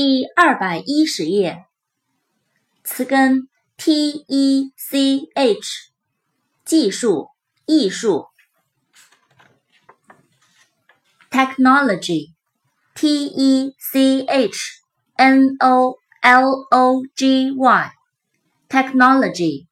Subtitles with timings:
[0.00, 1.66] 第二百一十页，
[2.84, 5.90] 词根 t e c h，
[6.64, 7.30] 技术、
[7.66, 8.28] 艺术。
[11.32, 12.32] technology
[12.94, 14.56] t e c h
[15.16, 17.90] n o l o g y
[18.68, 19.66] technology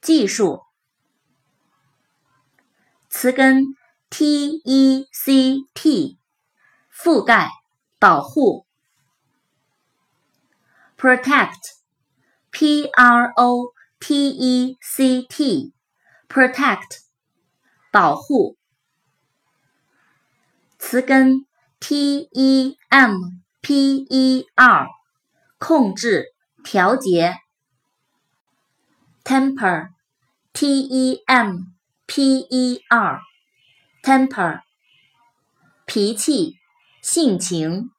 [0.00, 0.62] 技术。
[3.08, 3.76] 词根
[4.10, 6.18] t e c t
[6.92, 7.48] 覆盖、
[8.00, 8.66] 保护。
[10.99, 11.75] protect
[12.51, 15.73] p r o t e c t
[16.27, 17.01] protect
[17.91, 18.57] 保护。
[20.77, 21.45] 词根
[21.79, 23.11] t e m
[23.61, 24.87] p e r
[25.57, 26.33] 控制、
[26.63, 27.37] 调节。
[29.23, 29.89] temper
[30.53, 31.73] t e m
[32.05, 33.21] p e r
[34.03, 34.61] temper
[35.85, 36.57] 脾气、
[37.01, 37.89] 性情。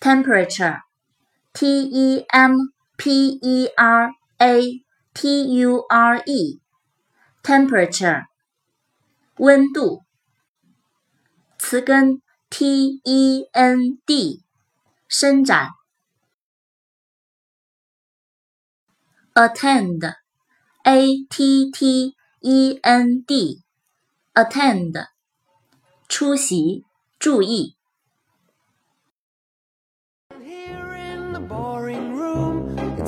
[0.00, 0.80] temperature
[1.52, 4.82] t e m p e r a
[5.14, 6.60] t u r e
[7.42, 8.26] temperature
[9.36, 10.02] 温度。
[11.58, 14.42] 词根 t e n d
[15.08, 15.70] 伸展。
[19.34, 20.14] attend
[20.84, 23.62] a t t e n d
[24.32, 25.08] attend
[26.08, 26.84] 出席，
[27.18, 27.76] 注意。